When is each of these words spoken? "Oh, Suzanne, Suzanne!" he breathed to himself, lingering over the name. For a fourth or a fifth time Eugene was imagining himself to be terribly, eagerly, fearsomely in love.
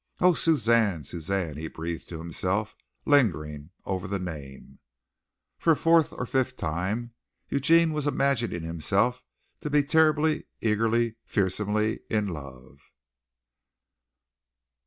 "Oh, 0.19 0.33
Suzanne, 0.33 1.03
Suzanne!" 1.03 1.57
he 1.57 1.67
breathed 1.67 2.09
to 2.09 2.17
himself, 2.17 2.75
lingering 3.05 3.69
over 3.85 4.07
the 4.07 4.17
name. 4.17 4.79
For 5.59 5.73
a 5.73 5.75
fourth 5.75 6.11
or 6.11 6.23
a 6.23 6.27
fifth 6.27 6.57
time 6.57 7.13
Eugene 7.49 7.93
was 7.93 8.07
imagining 8.07 8.63
himself 8.63 9.21
to 9.59 9.69
be 9.69 9.83
terribly, 9.83 10.45
eagerly, 10.59 11.17
fearsomely 11.23 11.99
in 12.09 12.25
love. 12.25 12.79